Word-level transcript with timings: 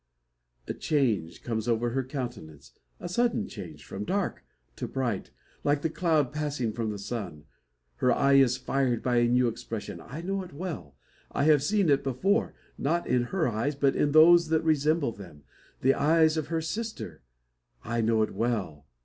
A 0.67 0.73
change 0.73 1.43
comes 1.43 1.67
over 1.67 1.91
her 1.91 2.03
countenance 2.03 2.71
a 2.99 3.07
sudden 3.07 3.47
change, 3.47 3.85
from 3.85 4.03
dark 4.03 4.43
to 4.77 4.87
bright, 4.87 5.29
like 5.63 5.83
the 5.83 5.91
cloud 5.91 6.33
passing 6.33 6.73
from 6.73 6.89
the 6.89 6.97
sun. 6.97 7.43
Her 7.97 8.11
eye 8.11 8.33
is 8.33 8.57
fired 8.57 9.03
by 9.03 9.17
a 9.17 9.27
new 9.27 9.47
expression. 9.47 10.01
I 10.03 10.21
know 10.23 10.41
it 10.41 10.53
well. 10.53 10.95
I 11.31 11.43
have 11.43 11.61
seen 11.61 11.87
it 11.89 12.03
before; 12.03 12.55
not 12.79 13.05
in 13.05 13.25
her 13.25 13.47
eyes, 13.47 13.75
but 13.75 13.95
in 13.95 14.11
those 14.11 14.47
that 14.47 14.63
resemble 14.63 15.11
them: 15.11 15.43
the 15.81 15.93
eyes 15.93 16.35
of 16.35 16.47
her 16.47 16.61
sister. 16.61 17.21
I 17.83 18.01
know 18.01 18.23
it 18.23 18.33
well. 18.33 18.87